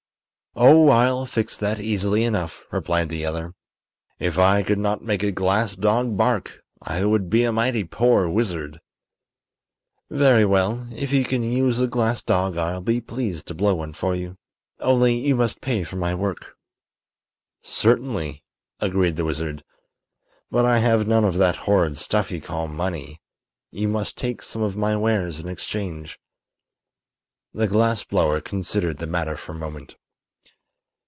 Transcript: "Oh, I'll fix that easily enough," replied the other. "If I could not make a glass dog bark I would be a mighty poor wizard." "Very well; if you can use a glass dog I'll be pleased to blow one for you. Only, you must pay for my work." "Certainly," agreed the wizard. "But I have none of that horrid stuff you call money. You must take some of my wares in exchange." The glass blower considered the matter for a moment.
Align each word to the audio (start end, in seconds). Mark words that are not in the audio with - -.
"Oh, 0.53 0.89
I'll 0.89 1.25
fix 1.25 1.57
that 1.59 1.79
easily 1.79 2.25
enough," 2.25 2.65
replied 2.71 3.07
the 3.07 3.25
other. 3.25 3.53
"If 4.19 4.37
I 4.37 4.63
could 4.63 4.79
not 4.79 5.01
make 5.01 5.23
a 5.23 5.31
glass 5.31 5.77
dog 5.77 6.17
bark 6.17 6.59
I 6.81 7.05
would 7.05 7.29
be 7.29 7.45
a 7.45 7.53
mighty 7.53 7.85
poor 7.85 8.27
wizard." 8.27 8.81
"Very 10.09 10.43
well; 10.43 10.89
if 10.93 11.13
you 11.13 11.23
can 11.23 11.41
use 11.41 11.79
a 11.79 11.87
glass 11.87 12.21
dog 12.21 12.57
I'll 12.57 12.81
be 12.81 12.99
pleased 12.99 13.45
to 13.47 13.53
blow 13.55 13.75
one 13.75 13.93
for 13.93 14.13
you. 14.13 14.35
Only, 14.81 15.15
you 15.15 15.37
must 15.37 15.61
pay 15.61 15.85
for 15.85 15.95
my 15.95 16.13
work." 16.13 16.53
"Certainly," 17.61 18.43
agreed 18.81 19.15
the 19.15 19.23
wizard. 19.25 19.63
"But 20.51 20.65
I 20.65 20.79
have 20.79 21.07
none 21.07 21.23
of 21.23 21.35
that 21.35 21.55
horrid 21.63 21.97
stuff 21.97 22.29
you 22.29 22.41
call 22.41 22.67
money. 22.67 23.21
You 23.71 23.87
must 23.87 24.17
take 24.17 24.41
some 24.41 24.61
of 24.61 24.75
my 24.75 24.97
wares 24.97 25.39
in 25.39 25.47
exchange." 25.47 26.19
The 27.53 27.69
glass 27.69 28.03
blower 28.03 28.41
considered 28.41 28.97
the 28.97 29.07
matter 29.07 29.37
for 29.37 29.53
a 29.53 29.55
moment. 29.55 29.95